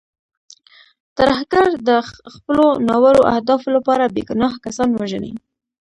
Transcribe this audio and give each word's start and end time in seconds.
ترهګر 1.17 1.67
د 1.87 1.89
خپلو 2.33 2.67
ناوړو 2.87 3.21
اهدافو 3.33 3.67
لپاره 3.77 4.11
بې 4.13 4.21
ګناه 4.29 4.53
کسان 4.65 4.89
وژني. 4.93 5.33